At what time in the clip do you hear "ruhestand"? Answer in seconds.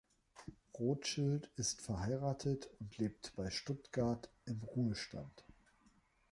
4.63-5.45